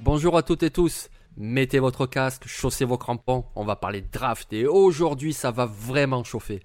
[0.00, 1.10] Bonjour à toutes et tous.
[1.36, 3.44] Mettez votre casque, chaussez vos crampons.
[3.54, 6.62] On va parler draft et aujourd'hui ça va vraiment chauffer.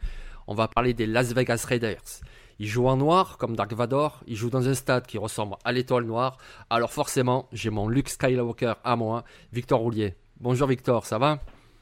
[0.47, 2.21] On va parler des Las Vegas Raiders.
[2.59, 4.21] Ils jouent en noir comme Dark Vador.
[4.25, 6.38] Ils jouent dans un stade qui ressemble à l'étoile noire.
[6.69, 10.16] Alors forcément, j'ai mon Luke Skywalker à moi, Victor Roulier.
[10.39, 11.39] Bonjour Victor, ça va?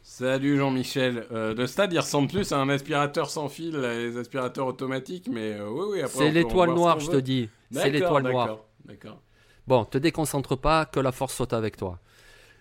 [0.08, 1.26] Salut Jean-Michel.
[1.32, 5.54] Euh, le stade, il ressemble plus à un aspirateur sans fil, les aspirateurs automatiques, mais
[5.54, 6.02] euh, oui, oui.
[6.02, 7.50] après, C'est l'étoile ce noire, je te dis.
[7.72, 8.60] C'est l'étoile noire.
[8.86, 9.20] d'accord.
[9.66, 11.98] Bon, te déconcentre pas, que la force soit avec toi.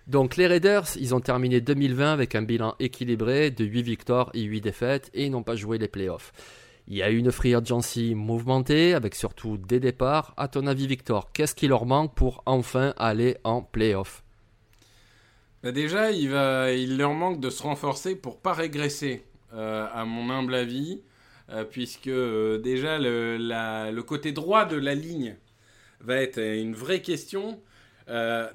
[0.07, 4.41] Donc les Raiders, ils ont terminé 2020 avec un bilan équilibré de 8 victoires et
[4.41, 6.33] 8 défaites et ils n'ont pas joué les playoffs.
[6.89, 10.33] Il y a eu une free agency mouvementée avec surtout des départs.
[10.39, 14.24] À ton avis Victor, qu'est-ce qui leur manque pour enfin aller en playoffs
[15.65, 20.55] Bah déjà, il, leur manque de se renforcer pour pas régresser, euh, à mon humble
[20.55, 21.01] avis,
[21.49, 25.39] euh, puisque euh, déjà le, côté droit de la ligne
[26.01, 27.63] va être une vraie question.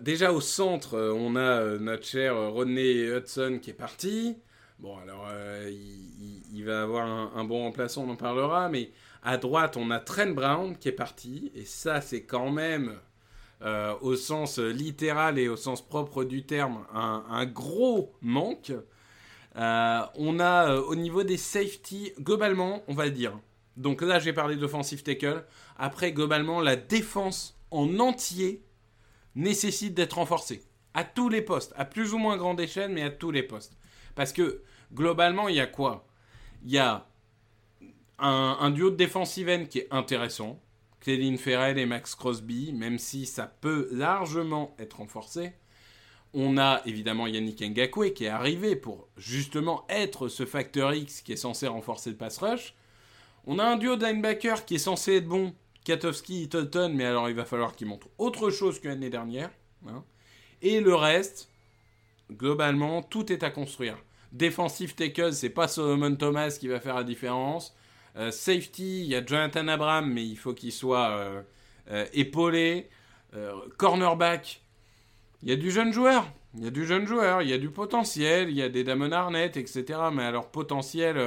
[0.01, 4.37] Déjà au centre, on a notre cher Rodney Hudson qui est parti.
[4.77, 5.27] Bon, alors
[6.53, 8.91] il va avoir un, un bon remplaçant, on en parlera, mais
[9.23, 12.99] à droite, on a Trent Brown qui est parti, et ça, c'est quand même
[13.61, 18.71] euh, au sens littéral et au sens propre du terme, un, gros manque.
[19.55, 23.37] Euh, on a euh, au niveau des safety, globalement, on va dire.
[23.75, 25.45] Donc là, j'ai parlé d'offensive tackle.
[25.77, 28.63] Après, globalement, la défense en entier
[29.35, 30.63] nécessite d'être renforcée.
[30.93, 33.77] À tous les postes, à plus ou moins grande échelle, mais à tous les postes.
[34.15, 36.07] Parce que globalement, il y a quoi?
[36.63, 37.07] Il y a
[38.19, 40.61] un, duo de defensive end qui est intéressant.
[41.01, 45.53] Cléline Ferrell et Max Crosby, même si ça peut largement être renforcé.
[46.33, 51.33] On a évidemment Yannick Ngakwe qui est arrivé pour justement être ce facteur X qui
[51.33, 52.75] est censé renforcer le pass rush.
[53.47, 55.55] On a un duo de qui est censé être bon,
[55.85, 59.49] Katowski et Tolton, mais alors il va falloir qu'il montre autre chose que l'année dernière.
[59.87, 60.03] hein.
[60.61, 61.49] Et le reste,
[62.31, 63.97] globalement, tout est à construire.
[64.31, 67.75] Defensive tackle, c'est pas Solomon Thomas qui va faire la différence.
[68.15, 71.41] Euh, safety, il y a Jonathan Abram, mais il faut qu'il soit euh,
[71.91, 72.89] euh, épaulé.
[73.77, 74.63] Cornerback,
[75.43, 76.27] il y a du jeune joueur.
[76.55, 78.83] Il y a du jeune joueur, il y a du potentiel, il y a des
[78.83, 79.99] Damon Arnett, etc.
[80.11, 81.19] Mais alors potentiel,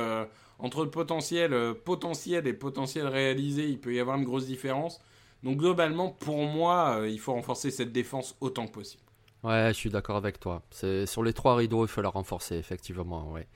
[0.59, 5.01] entre le potentiel potentiel et potentiel réalisé, il peut y avoir une grosse différence.
[5.45, 9.05] Donc globalement, pour moi, il faut renforcer cette défense autant que possible.
[9.45, 10.63] Ouais, je suis d'accord avec toi.
[10.71, 13.47] C'est sur les trois rideaux, il faut la renforcer effectivement, ouais.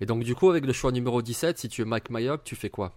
[0.00, 2.56] Et donc du coup, avec le choix numéro 17, si tu es Mike Mayock, tu
[2.56, 2.94] fais quoi?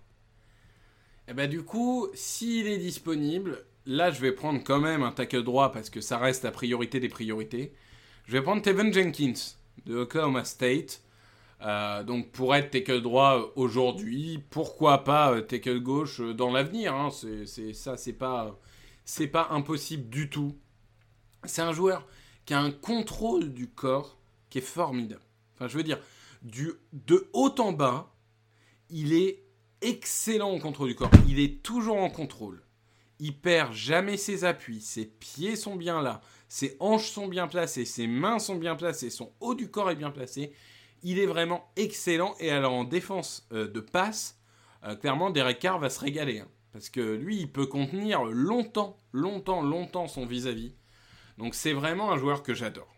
[1.27, 5.43] Et bah du coup, s'il est disponible, là je vais prendre quand même un tackle
[5.43, 7.73] droit parce que ça reste la priorité des priorités.
[8.25, 9.33] Je vais prendre Tevin Jenkins
[9.85, 11.01] de Oklahoma State.
[11.61, 16.93] Euh, donc pour être tackle droit aujourd'hui, pourquoi pas euh, tackle gauche euh, dans l'avenir
[16.95, 17.09] hein.
[17.11, 18.59] c'est- ça, c'est pas,
[19.05, 20.55] c'est pas impossible du tout.
[21.45, 22.05] C'est un joueur
[22.49, 24.17] qui a un contrôle du corps
[24.49, 25.21] qui est formidable.
[25.53, 25.99] Enfin, je veux dire,
[26.41, 28.11] du, de haut en bas,
[28.89, 29.43] il est
[29.81, 31.11] excellent au contrôle du corps.
[31.27, 32.63] Il est toujours en contrôle.
[33.19, 34.81] Il perd jamais ses appuis.
[34.81, 36.21] Ses pieds sont bien là.
[36.47, 37.85] Ses hanches sont bien placées.
[37.85, 39.11] Ses mains sont bien placées.
[39.11, 40.51] Son haut du corps est bien placé.
[41.03, 42.33] Il est vraiment excellent.
[42.39, 44.39] Et alors en défense euh, de passe,
[44.85, 46.39] euh, clairement, Derek Carr va se régaler.
[46.39, 46.47] hein.
[46.73, 50.73] parce que lui, il peut contenir longtemps, longtemps, longtemps son vis-à-vis.
[51.39, 52.93] Donc c'est vraiment un joueur que j'adore.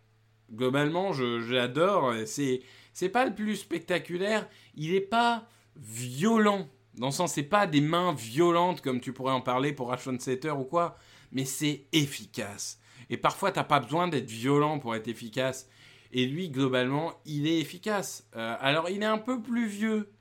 [0.51, 2.13] Globalement, je l'adore.
[2.25, 2.62] C'est,
[2.92, 4.50] c'est pas le plus spectaculaire.
[4.75, 6.68] Il est pas violent.
[6.95, 10.18] Dans le sens, c'est pas des mains violentes comme tu pourrais en parler pour Ashton
[10.19, 10.98] Setter ou quoi.
[11.31, 12.80] Mais c'est efficace.
[13.12, 15.69] Et parfois, t'as pas besoin d'être violent pour être efficace.
[16.12, 18.27] Et lui, globalement, il est efficace.
[18.36, 20.12] Euh, alors, il est un peu plus vieux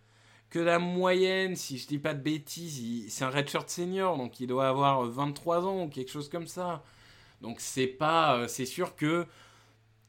[0.50, 3.10] que la moyenne, si je dis pas de bêtises.
[3.12, 6.84] C'est un redshirt senior, donc il doit avoir 23 ans ou quelque chose comme ça.
[7.40, 9.26] Donc c'est pas, euh, c'est sûr que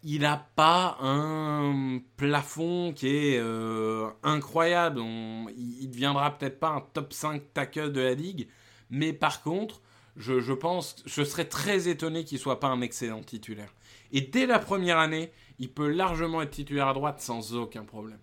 [0.03, 4.99] il a pas un plafond qui est euh, incroyable.
[4.99, 8.47] Il, il deviendra peut-être pas un top 5 tackle de la ligue,
[8.89, 9.81] mais par contre,
[10.15, 13.73] je, je pense, je serais très étonné qu'il soit pas un excellent titulaire.
[14.11, 18.19] Et dès la première année, il peut largement être titulaire à droite sans aucun problème.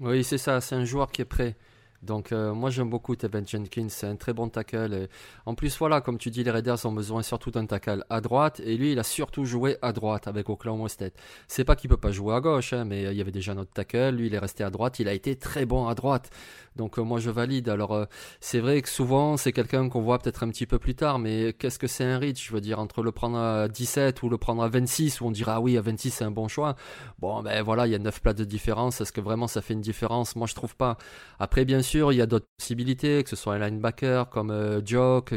[0.00, 1.56] Oui, c'est ça, c'est un joueur qui est prêt.
[2.06, 5.08] Donc euh, moi j'aime beaucoup Tevin Jenkins, c'est un très bon tackle.
[5.44, 8.60] En plus voilà, comme tu dis, les Raiders ont besoin surtout d'un tackle à droite
[8.64, 11.14] et lui il a surtout joué à droite avec Oklahoma State.
[11.48, 13.72] C'est pas qu'il peut pas jouer à gauche, hein, mais il y avait déjà notre
[13.72, 16.30] tackle, lui il est resté à droite, il a été très bon à droite.
[16.76, 17.68] Donc euh, moi je valide.
[17.68, 18.04] Alors euh,
[18.40, 21.54] c'est vrai que souvent c'est quelqu'un qu'on voit peut-être un petit peu plus tard, mais
[21.58, 22.46] qu'est-ce que c'est un reach?
[22.46, 25.30] Je veux dire entre le prendre à 17 ou le prendre à 26 où on
[25.30, 26.76] dira ah oui à 26 c'est un bon choix.
[27.18, 29.00] Bon ben voilà il y a 9 plats de différence.
[29.00, 30.36] Est-ce que vraiment ça fait une différence?
[30.36, 30.98] Moi je trouve pas.
[31.38, 34.80] Après bien sûr il y a d'autres possibilités, que ce soit un linebacker comme euh,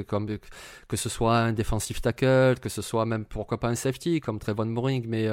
[0.07, 0.27] comme
[0.87, 4.39] que ce soit un defensive tackle, que ce soit même pourquoi pas un safety comme
[4.39, 5.05] Trevon Moring.
[5.07, 5.27] Mais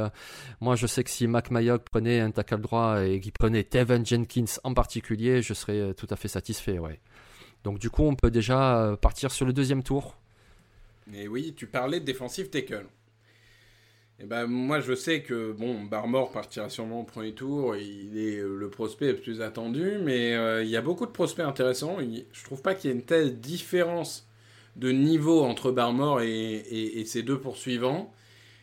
[0.61, 4.05] moi je sais que si Mac Mayock prenait un tackle droit et qu'il prenait Tevin
[4.05, 7.00] Jenkins en particulier, je serais tout à fait satisfait, ouais.
[7.67, 10.17] Donc du coup, on peut déjà euh, partir sur le deuxième tour.
[11.08, 12.87] Mais oui, tu parlais de défensive tackle.
[14.18, 18.16] Et eh ben moi je sais que bon Barmore partira sûrement au premier tour, il
[18.16, 21.44] est euh, le prospect le plus attendu, mais euh, il y a beaucoup de prospects
[21.44, 21.98] intéressants.
[22.00, 24.26] je trouve pas qu'il y ait une telle différence
[24.76, 28.10] de niveau entre Barmore et, ses deux poursuivants.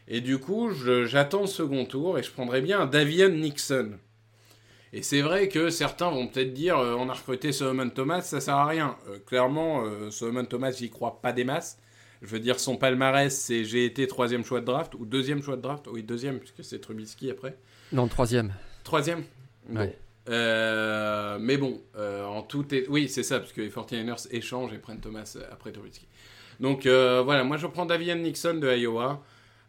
[0.07, 0.71] Et du coup,
[1.05, 3.91] j'attends le second tour et je prendrais bien Davian Nixon.
[4.91, 8.41] Et c'est vrai que certains vont peut-être dire euh, on a recruté Solomon Thomas, ça
[8.41, 8.97] sert à rien.
[9.27, 11.77] Clairement, Solomon Thomas, j'y crois pas des masses.
[12.23, 15.57] Je veux dire, son palmarès, c'est j'ai été troisième choix de draft, ou deuxième choix
[15.57, 15.87] de draft.
[15.91, 17.57] Oui, deuxième, puisque c'est Trubisky après.
[17.91, 18.53] Non, troisième.
[18.83, 19.23] Troisième
[20.27, 22.87] mais bon, en tout est...
[22.87, 26.07] Oui, c'est ça, parce que les 49ers échangent et prennent Thomas après Trubisky.
[26.61, 29.21] Donc voilà, moi je prends Davian Nixon de Iowa.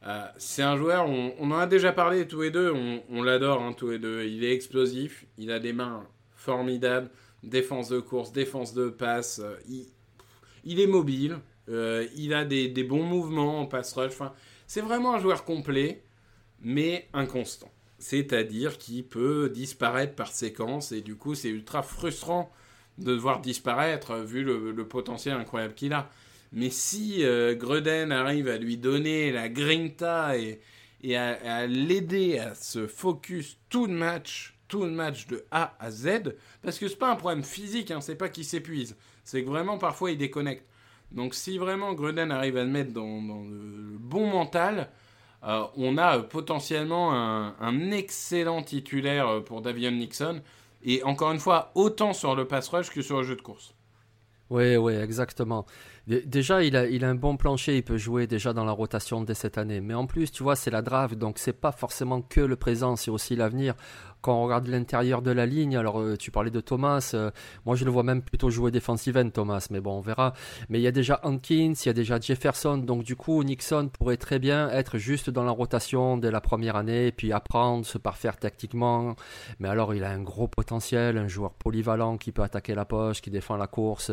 [0.06, 2.72] Euh, c'est un joueur, on, en a déjà parlé tous les deux,
[3.10, 4.24] on, l'adore hein, tous les deux.
[4.24, 6.04] Il est explosif, il a des mains
[6.34, 7.08] formidables,
[7.42, 9.56] défense de course, défense de passe, euh,
[10.64, 11.38] il, est mobile,
[11.68, 14.12] euh, il a des, bons mouvements en pass rush.
[14.66, 16.02] c'est vraiment un joueur complet,
[16.60, 17.70] mais inconstant.
[17.98, 22.50] C'est-à-dire qu'il peut disparaître par séquence et du coup c'est ultra frustrant
[22.98, 26.10] de devoir disparaître vu le potentiel incroyable qu'il a.
[26.54, 27.56] Mais si euh,
[28.10, 30.60] arrive à lui donner la grinta et,
[31.02, 35.90] et à, l'aider à se focus tout le match, tout le match de A à
[35.90, 39.48] Z, parce que c'est pas un problème physique, hein, c'est pas qu'il s'épuise, c'est que
[39.48, 40.64] vraiment parfois il déconnecte.
[41.14, 44.90] Donc si vraiment Gruden arrive à le mettre dans, le bon mental,
[45.44, 50.42] euh, on a potentiellement un, un, excellent titulaire pour Davion Nixon.
[50.82, 53.74] Et encore une fois, autant sur le pass rush que sur le jeu de course.
[54.50, 55.64] Oui, oui, exactement.
[56.06, 59.22] Déjà, il a, il a un bon plancher, il peut jouer déjà dans la rotation
[59.22, 59.80] dès cette année.
[59.80, 62.96] Mais en plus, tu vois, c'est la draft, donc c'est pas forcément que le présent,
[62.96, 63.74] c'est aussi l'avenir
[64.24, 67.30] quand on regarde l'intérieur de la ligne, alors euh, tu parlais de Thomas, euh,
[67.66, 70.32] moi je le vois même plutôt jouer defensive end Thomas, mais bon on verra.
[70.70, 73.90] Mais il y a déjà Hankins, il y a déjà Jefferson, donc du coup Nixon
[73.92, 77.98] pourrait très bien être juste dans la rotation dès la première année, puis apprendre, se
[77.98, 79.14] parfaire tactiquement.
[79.58, 83.20] Mais alors il a un gros potentiel, un joueur polyvalent qui peut attaquer la poche,
[83.20, 84.10] qui défend la course.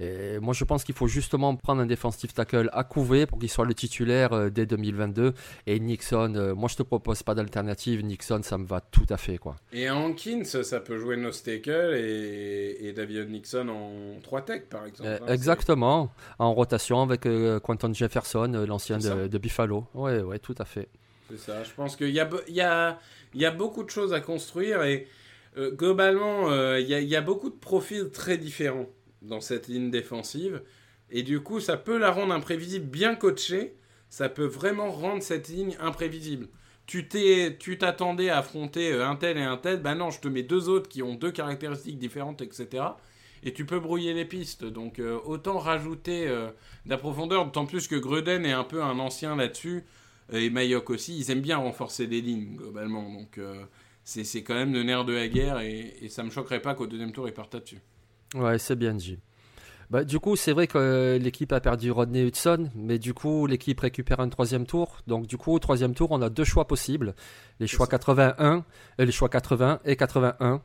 [0.00, 3.50] Et moi je pense qu'il faut justement prendre un defensive tackle à couver pour qu'il
[3.50, 5.34] soit le titulaire euh, dès 2022.
[5.66, 9.40] Et Nixon, moi je te propose pas d'alternative, Nixon ça me va tout à fait.
[9.72, 15.08] Et Hankins, ça peut jouer No et, et David Nixon en 3 tech, par exemple.
[15.08, 19.86] Euh, hein, exactement, en rotation avec euh, Quentin Jefferson, euh, l'ancien de, Buffalo.
[19.94, 20.88] Oui, ouais, tout à fait.
[21.30, 22.98] C'est ça, je pense qu'il y a, y, a,
[23.34, 25.08] y a beaucoup de choses à construire et
[25.56, 28.88] globalement, il y, y, a beaucoup de profils très différents
[29.22, 30.62] dans cette ligne défensive.
[31.10, 33.76] Et du coup, ça peut la rendre imprévisible bien coachée.
[34.08, 36.48] Ça peut vraiment rendre cette ligne imprévisible
[36.86, 40.42] tu t'attendais à affronter euh, un tel et un tel, ben non, je te mets
[40.42, 42.84] deux autres qui ont deux caractéristiques différentes, etc.
[43.44, 44.64] Et tu peux brouiller les pistes.
[44.64, 46.48] Donc euh, autant rajouter euh,
[46.84, 49.84] de la profondeur, d'autant plus que Gruden est un peu un ancien là-dessus,
[50.32, 53.02] et Mayok aussi, ils aiment bien renforcer les lignes, globalement.
[53.12, 53.38] Donc
[54.04, 56.86] c'est, quand même le nerf de la guerre, et, et ça me choquerait pas qu'au
[56.86, 57.80] deuxième tour, il parte là-dessus.
[58.34, 59.18] Ouais, c'est bien dit.
[59.92, 63.46] Bah, du coup, c'est vrai que euh, l'équipe a perdu Rodney Hudson, mais du coup,
[63.46, 64.96] l'équipe récupère un troisième tour.
[65.06, 67.14] Donc, du coup, au troisième tour, on a deux choix possibles
[67.60, 68.64] les choix 81,
[68.98, 70.62] et euh, les choix 80 et 81.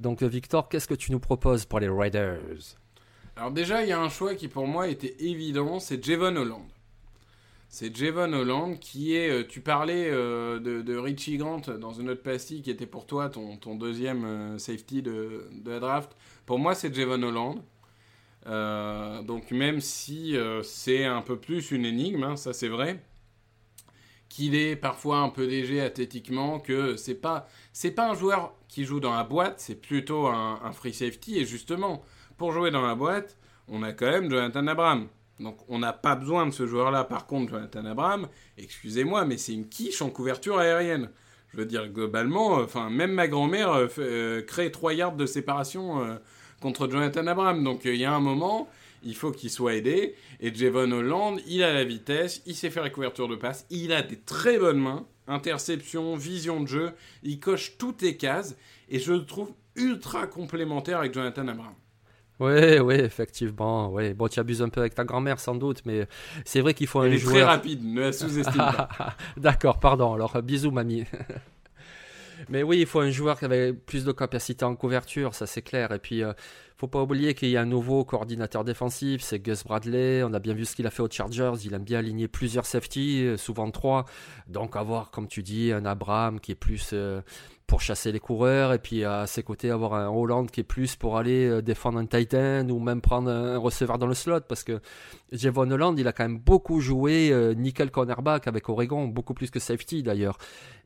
[0.00, 2.40] Donc, euh, Victor, qu'est-ce que tu nous proposes pour les Riders
[3.36, 6.64] Alors, déjà, il y a un choix qui pour moi était évident c'est Javon Holland.
[7.68, 9.46] C'est Javon Holland qui est.
[9.46, 13.74] tu parlais de, Richie Grant dans une autre pastille qui était pour toi ton, ton
[13.74, 16.16] deuxième safety de, de, la draft.
[16.46, 17.60] Pour moi, c'est Javon Holland.
[18.46, 23.02] Euh, donc même si euh, c'est un peu plus une énigme, hein, ça c'est vrai,
[24.28, 28.84] qu'il est parfois un peu léger athlétiquement, que c'est pas c'est pas un joueur qui
[28.84, 31.38] joue dans la boîte, c'est plutôt un, free safety.
[31.38, 32.02] Et justement,
[32.38, 33.36] pour jouer dans la boîte,
[33.68, 35.08] on a quand même Jonathan Abraham.
[35.40, 37.04] Donc on n'a pas besoin de ce joueur-là.
[37.04, 41.10] Par contre, Jonathan Abraham, excusez-moi, mais c'est une quiche en couverture aérienne.
[41.52, 46.04] Je veux dire, globalement, enfin, même ma grand-mère euh, euh, crée 3 yards de séparation
[46.04, 46.14] euh,
[46.60, 47.64] contre Jonathan Abraham.
[47.64, 48.68] Donc il y a un moment,
[49.02, 50.14] il faut qu'il soit aidé.
[50.40, 53.92] Et Javon Holland, il a la vitesse, il sait faire les couvertures de passe, il
[53.92, 58.56] a des très bonnes mains, interception, vision de jeu, il coche toutes les cases.
[58.88, 61.74] Et je le trouve ultra complémentaire avec Jonathan Abraham.
[62.40, 63.90] Oui, oui, effectivement.
[63.90, 64.14] Ouais.
[64.14, 66.08] Bon, tu abuses un peu avec ta grand-mère sans doute, mais
[66.46, 68.88] c'est vrai qu'il faut Elle un est très rapide, ne la sous-estime pas.
[69.36, 70.14] D'accord, pardon.
[70.14, 71.04] Alors, euh, bisous, mamie.
[72.48, 75.62] Mais oui, il faut un joueur qui avait plus de capacité en couverture, ça c'est
[75.62, 75.92] clair.
[75.92, 76.32] Et puis, euh,
[76.80, 80.22] faut pas oublier qu'il y a un nouveau coordinateur défensif, c'est Gus Bradley.
[80.22, 81.52] On a bien vu ce qu'il a fait aux Chargers.
[81.64, 84.06] Il aime bien aligner plusieurs safety, euh, souvent trois.
[84.48, 87.20] Donc, avoir, comme tu dis, un Abraham qui est plus euh,
[87.70, 90.96] pour chasser les coureurs, et puis à ses côtés, avoir un Holland qui est plus
[90.96, 94.40] pour aller euh, défendre un Titan ou même prendre un receveur dans le slot.
[94.48, 94.80] Parce que
[95.30, 99.52] Javon Holland, il a quand même beaucoup joué euh, nickel cornerback avec Oregon, beaucoup plus
[99.52, 100.36] que safety d'ailleurs.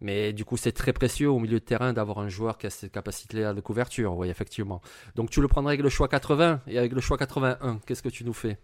[0.02, 2.70] Mais du coup, c'est très précieux au milieu de terrain d'avoir un joueur qui a
[2.70, 4.82] cette capacité-là de couverture, oui, effectivement.
[5.14, 8.10] Donc tu le prendrais avec le choix 80 et avec le choix 81, qu'est-ce que
[8.10, 8.58] tu nous fais?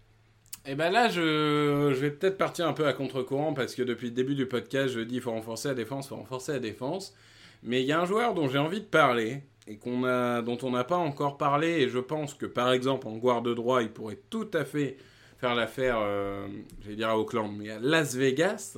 [0.67, 4.09] Et ben là, je, je vais peut-être partir un peu à contre-courant parce que depuis
[4.09, 6.59] le début du podcast, je dis il faut renforcer la défense, il faut renforcer la
[6.59, 7.15] défense.
[7.63, 10.83] Mais il y a un joueur dont j'ai envie de parler et dont on n'a
[10.83, 11.81] pas encore parlé.
[11.81, 14.97] Et je pense que par exemple en garde droit, il pourrait tout à fait
[15.37, 16.47] faire l'affaire, euh,
[16.81, 18.77] j'allais dire à Auckland, mais à Las Vegas.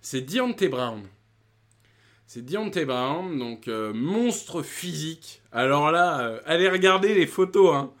[0.00, 1.02] C'est Deontay Brown.
[2.26, 5.42] C'est Deontay Brown, donc euh, monstre physique.
[5.50, 7.92] Alors là, euh, allez regarder les photos, hein.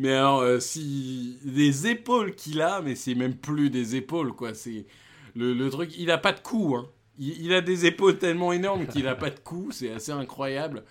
[0.00, 4.54] Mais alors, euh, si les épaules qu'il a, mais c'est même plus des épaules, quoi.
[4.54, 4.86] C'est
[5.34, 5.96] le, le truc.
[5.98, 6.88] Il a pas de cou, hein.
[7.18, 9.68] Il, a des épaules tellement énormes qu'il a pas de cou.
[9.72, 10.84] C'est assez incroyable.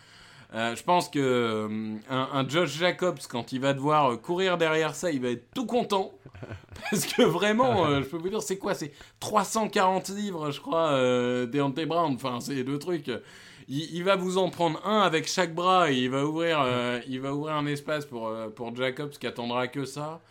[0.54, 4.96] Euh, je pense que euh, un, Josh Jacobs, quand il va devoir euh, courir derrière
[4.96, 6.14] ça, il va être tout content.
[6.90, 8.74] Parce que vraiment, je peux vous dire, c'est quoi?
[8.74, 10.92] C'est 340 livres, je crois,
[11.48, 12.14] Deontay Brown.
[12.14, 13.08] Enfin, c'est deux trucs.
[13.68, 16.66] Il, il va vous en prendre un avec chaque bras et il va ouvrir,
[17.08, 20.22] il va ouvrir un espace pour, pour Jacobs qui attendra que ça.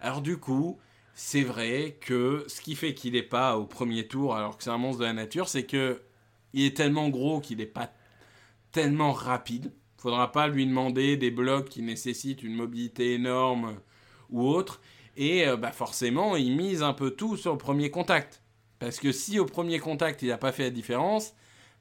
[0.00, 0.78] Alors du coup,
[1.14, 4.70] c'est vrai que ce qui fait qu'il n'est pas au premier tour alors que c'est
[4.70, 6.02] un monstre de la nature, c'est que
[6.52, 7.92] il est tellement gros qu'il n'est pas
[8.72, 9.72] tellement rapide.
[9.96, 13.76] Faudra pas lui demander des blocs qui nécessitent une mobilité énorme
[14.30, 14.80] ou autre.
[15.16, 18.42] Et euh, bah forcément, il mise un peu tout sur le premier contact.
[18.80, 21.34] Parce que si au premier contact, il n'a pas fait la différence,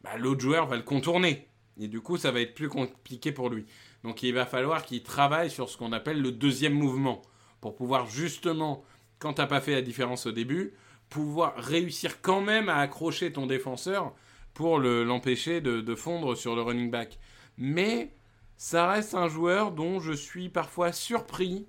[0.03, 1.47] bah, l'autre joueur va le contourner.
[1.79, 3.65] Et du coup, ça va être plus compliqué pour lui.
[4.03, 7.21] Donc il va falloir qu'il travaille sur ce qu'on appelle le deuxième mouvement.
[7.61, 8.83] Pour pouvoir justement,
[9.23, 10.73] quand tu n'as pas fait la différence au début,
[11.09, 14.13] pouvoir réussir quand même à accrocher ton défenseur
[14.53, 17.19] pour le- l'empêcher de, de fondre sur le running back.
[17.57, 18.11] Mais
[18.57, 21.67] ça reste un joueur dont je suis parfois surpris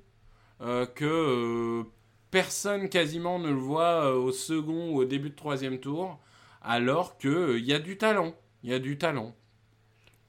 [0.63, 1.85] euh, que euh,
[2.31, 6.19] personne quasiment ne le voit euh, au second ou au début de troisième tour,
[6.63, 8.35] alors qu'il y a du talent.
[8.63, 9.35] Il y a du talent.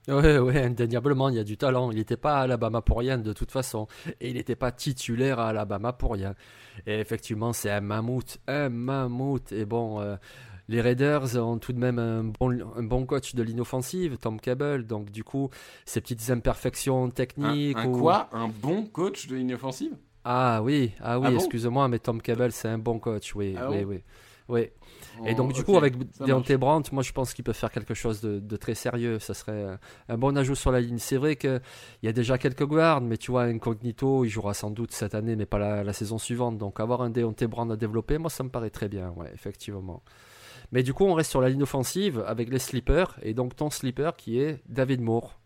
[0.08, 1.90] Ouais, ouais, indéniablement, il y a du talent.
[1.92, 3.88] Il n'était pas à Alabama pour rien, de toute façon.
[4.22, 6.36] Et il n'était pas titulaire à Alabama pour rien.
[6.86, 8.38] Et effectivement, c'est un mammouth.
[8.48, 9.52] Un mammouth.
[9.52, 10.16] Et bon, euh,
[10.68, 14.86] les Raiders ont tout de même un bon, un bon coach de l'inoffensive, Tom Cable.
[14.86, 15.50] Donc, du coup,
[15.86, 17.78] ces petites imperfections Un, techniques.
[17.78, 18.30] un ou- quoi?
[18.32, 19.94] Un bon coach de l'inoffensive
[20.24, 21.36] Ah oui, ah oui, Ah bon?
[21.38, 23.34] excuse-moi, mais Tom Cable, c'est un bon coach.
[23.36, 23.90] Oui, Ah oui, bon?
[23.90, 24.04] oui.
[24.48, 24.70] Oui.
[25.26, 27.94] Et donc, du Oh, coup, avec Deontay Brandt, moi, je pense qu'il peut faire quelque
[27.94, 29.18] chose de, de très sérieux.
[29.20, 29.78] Ça serait
[30.10, 30.98] un bon ajout sur la ligne.
[31.00, 31.62] C'est vrai qu'il
[32.04, 35.36] y a déjà quelques guards, mais tu vois, Incognito, il jouera sans doute cette année,
[35.36, 36.58] mais pas la, la saison suivante.
[36.58, 40.04] Donc, avoir un Deontay Brandt à développer, moi, ça me paraît très bien, ouais, effectivement.
[40.72, 43.70] Mais du coup, on reste sur la ligne offensive avec les sleepers, et donc ton
[43.70, 45.40] sleeper qui est David Moore.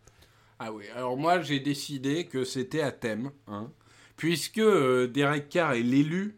[0.58, 3.70] Ah oui, alors moi j'ai décidé que c'était à thème, hein,
[4.16, 6.36] puisque euh, Derek Carr est l'élu.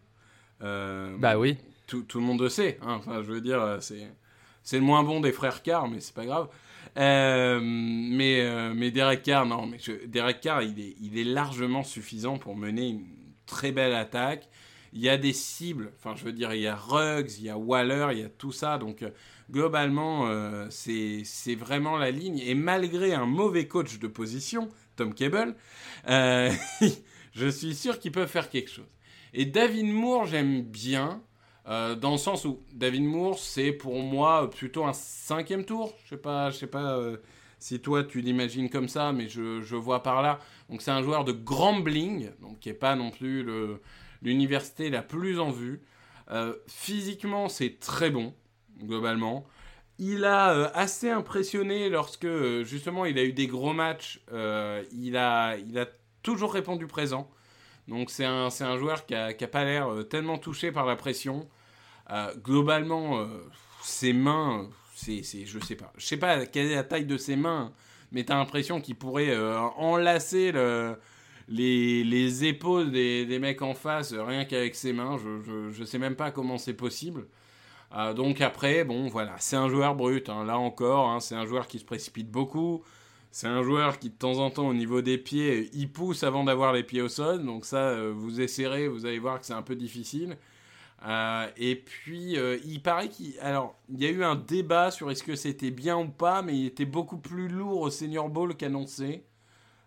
[0.62, 1.58] euh, Bah oui.
[2.08, 5.20] Tout, le monde le sait, hein, enfin je veux dire, euh, c'est, le moins bon
[5.20, 6.48] des frères Carr, mais c'est pas grave.
[6.96, 11.82] Euh, mais, euh, mais Derek Carr, non, mais Derek Carr, il est, il est largement
[11.82, 13.04] suffisant pour mener une
[13.44, 14.48] très belle attaque.
[14.94, 17.50] Il y a des cibles, enfin je veux dire, il y a Ruggs, il y
[17.50, 19.04] a Waller, il y a tout ça, donc
[19.50, 20.28] globalement,
[20.70, 22.38] c'est vraiment la ligne.
[22.40, 25.54] Et malgré un mauvais coach de position, Tom Cable,
[26.06, 28.98] je suis sûr qu'ils peuvent faire quelque chose.
[29.34, 31.22] Et David Moore, j'aime bien,
[31.68, 35.94] euh, dans le sens où David Moore, c'est pour moi plutôt un cinquième tour.
[36.04, 37.18] Je sais pas, je sais pas euh,
[37.58, 40.40] si toi tu l'imagines comme ça, mais je, vois par là.
[40.70, 43.46] Donc c'est un joueur de Grambling, donc qui est pas non plus
[44.22, 45.82] l'université la plus en vue.
[46.30, 48.34] Euh, physiquement, c'est très bon,
[48.82, 49.44] globalement.
[49.98, 52.26] Il a assez impressionné lorsque,
[52.64, 54.20] justement, il a eu des gros matchs.
[54.92, 55.86] il, a, il a
[56.22, 57.30] toujours répondu présent.
[57.88, 60.86] Donc c'est un, un joueur qui a, qui a pas l'air euh, tellement touché par
[60.86, 61.48] la pression.
[62.10, 63.26] Euh, globalement, euh,
[63.82, 65.92] ses mains, c'est, je sais pas.
[65.96, 67.72] Je sais pas quelle est la taille de ses mains,
[68.12, 69.36] mais t'as l'impression qu'il pourrait
[69.76, 70.96] enlacer le,
[71.48, 75.18] les, les épaules des, des mecs en face rien qu'avec ses mains.
[75.18, 77.26] Je, je, sais même pas comment c'est possible.
[78.16, 80.28] Donc après, bon voilà, c'est un joueur brut.
[80.28, 80.44] hein.
[80.44, 82.82] Là encore, hein, c'est un joueur qui se précipite beaucoup.
[83.32, 86.44] C'est un joueur qui de temps en temps au niveau des pieds, il pousse avant
[86.44, 87.44] d'avoir les pieds au sol.
[87.44, 90.36] Donc ça, euh, vous essayerez, vous allez voir que c'est un peu difficile.
[91.06, 93.34] Euh, et puis, euh, il paraît qu'il...
[93.88, 96.66] Il y a eu un débat sur est-ce que c'était bien ou pas, mais il
[96.66, 99.24] était beaucoup plus lourd au Senior Bowl qu'annoncé.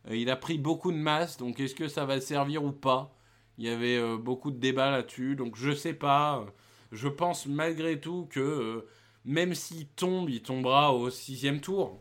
[0.10, 3.16] Il a pris beaucoup de masse, donc est-ce que ça va servir ou pas?
[3.58, 6.46] Il y avait beaucoup de débats là-dessus, donc je sais pas.
[6.92, 8.86] Je pense malgré tout que
[9.24, 12.00] même s'il tombe, il tombera au sixième tour,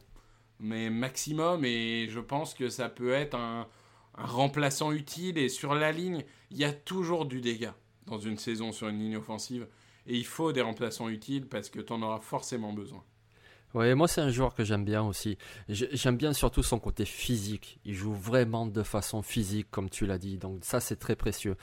[0.64, 3.66] mais maximum, et je pense que ça peut être un,
[4.16, 7.74] remplaçant utile, et sur la ligne, il y a toujours du dégât
[8.06, 9.66] dans une saison sur une ligne offensive,
[10.06, 13.02] et il faut des remplaçants utiles parce que tu en auras forcément besoin.
[13.74, 15.36] Ouais, moi c'est un joueur que j'aime bien aussi.
[15.68, 17.80] J'ai- J'aime bien surtout son côté physique.
[17.84, 20.38] Il joue vraiment de façon physique, comme tu l'as dit.
[20.38, 21.56] Donc ça c'est très précieux.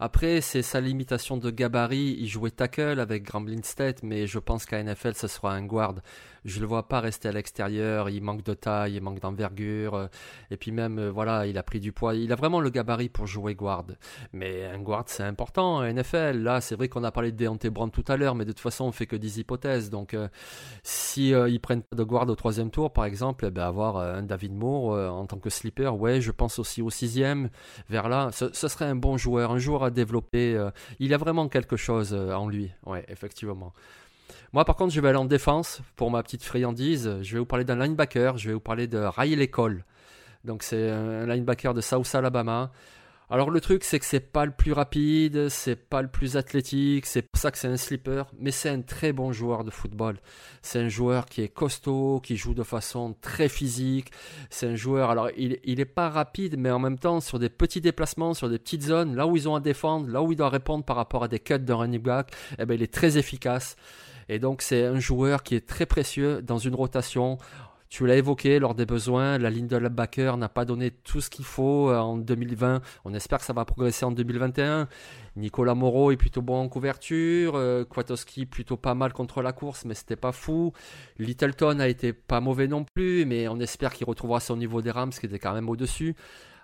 [0.00, 2.16] Après, c'est sa limitation de gabarit.
[2.18, 5.96] Il jouait tackle avec Graham Lindstedt, mais je pense qu'à NFL ce sera un guard.
[6.48, 8.08] Je le vois pas rester à l'extérieur.
[8.08, 9.94] Il manque de taille, il manque d'envergure.
[9.94, 10.06] euh,
[10.50, 12.14] Et puis même, euh, voilà, il a pris du poids.
[12.14, 13.84] Il a vraiment le gabarit pour jouer guard.
[14.32, 15.82] Mais un guard c'est important.
[15.82, 18.52] NFL, là c'est vrai qu'on a parlé de Deontay Brown tout à l'heure, mais de
[18.52, 19.90] toute façon on fait que des hypothèses.
[19.90, 20.28] Donc euh,
[20.82, 24.22] si ils prennent pas de guard au troisième tour, par exemple, eh ben, avoir un
[24.22, 27.50] David Moore en tant que sleeper, ouais, je pense aussi au sixième,
[27.90, 30.68] vers là, ce, serait un bon joueur, un joueur à développer.
[30.98, 33.72] il a vraiment quelque chose en lui, ouais, effectivement.
[34.52, 37.18] Moi, par contre, je vais aller en défense pour ma petite friandise.
[37.22, 38.38] Je vais vous parler d'un linebacker.
[38.38, 39.84] Je vais vous parler de Riley Cole.
[40.44, 42.70] Donc, c'est un linebacker de South Alabama.
[43.30, 47.04] Alors, le truc, c'est que c'est pas le plus rapide, c'est pas le plus athlétique,
[47.04, 50.16] c'est pour ça que c'est un sleeper, mais c'est un très bon joueur de football.
[50.62, 54.12] C'est un joueur qui est costaud, qui joue de façon très physique.
[54.48, 57.50] C'est un joueur, alors il, il est pas rapide, mais en même temps, sur des
[57.50, 60.36] petits déplacements, sur des petites zones, là où ils ont à défendre, là où il
[60.36, 63.18] doit répondre par rapport à des cuts d'un running back, eh ben, il est très
[63.18, 63.76] efficace.
[64.28, 67.38] Et donc, c'est un joueur qui est très précieux dans une rotation.
[67.88, 71.30] Tu l'as évoqué lors des besoins, la ligne de linebacker n'a pas donné tout ce
[71.30, 72.82] qu'il faut euh, en 2020.
[73.06, 74.88] On espère que ça va progresser en 2021.
[75.36, 79.86] Nicolas Moreau est plutôt bon en couverture, euh, Kwiatkowski plutôt pas mal contre la course,
[79.86, 80.74] mais c'était pas fou.
[81.18, 84.90] Littleton a été pas mauvais non plus, mais on espère qu'il retrouvera son niveau des
[84.90, 86.14] Rams, qui était quand même au-dessus.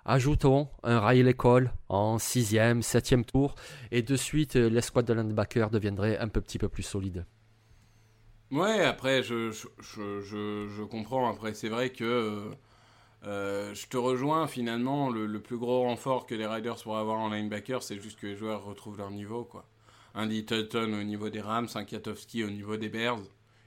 [0.04, 3.54] Ajoutons un Riley Cole en 6e, 7e tour,
[3.90, 7.24] et de suite, euh, l'escouade de linebacker deviendrait un peu, petit peu plus solide.
[8.54, 9.68] Ouais, après, je, je,
[10.20, 11.28] je, je, comprends.
[11.28, 12.54] Après, c'est vrai que euh,
[13.24, 14.46] euh, je te rejoins.
[14.46, 18.20] Finalement, le, le plus gros renfort que les Riders pourraient avoir en linebacker, c'est juste
[18.20, 19.42] que les joueurs retrouvent leur niveau.
[19.44, 19.66] quoi.
[20.14, 23.18] Un Littleton au niveau des Rams, un Katowski au niveau des Bears.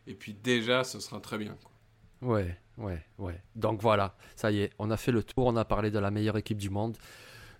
[0.07, 1.57] Et puis déjà, ce sera très bien.
[1.61, 2.35] Quoi.
[2.35, 3.41] Ouais, ouais, ouais.
[3.55, 6.11] Donc voilà, ça y est, on a fait le tour, on a parlé de la
[6.11, 6.97] meilleure équipe du monde.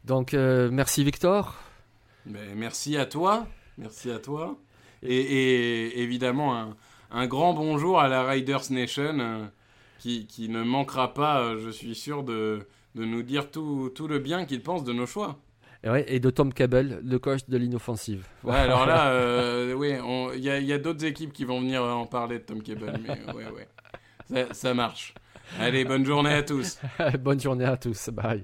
[0.06, 1.58] Donc euh, merci Victor.
[2.26, 3.48] Mais merci à toi.
[3.78, 4.58] Merci à toi.
[5.04, 6.78] Et, et évidemment, un,
[7.12, 9.46] un grand bonjour à la Riders Nation euh,
[10.00, 14.08] qui, qui ne manquera pas, euh, je suis sûr, de, de nous dire tout, tout
[14.08, 15.38] le bien qu'il pense de nos choix.
[15.84, 18.28] Et, ouais, et de Tom Cable, le coach de l'inoffensive.
[18.44, 19.94] Ouais, alors là, euh, oui,
[20.36, 23.46] il y a, d'autres équipes qui vont venir en parler de Tom Cable, mais ouais,
[23.46, 23.68] ouais,
[24.30, 25.14] ça, ça marche.
[25.60, 26.78] Allez, bonne journée à tous.
[27.22, 28.44] Bonne journée à tous, bye.